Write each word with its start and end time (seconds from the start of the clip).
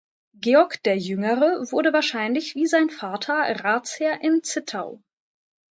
Georg 0.39 0.81
der 0.81 0.97
Jüngere 0.97 1.71
wurde 1.71 1.93
wahrscheinlich 1.93 2.55
wie 2.55 2.65
sein 2.65 2.89
Vater 2.89 3.35
Ratsherr 3.63 4.23
in 4.23 4.41
Zittau. 4.41 4.99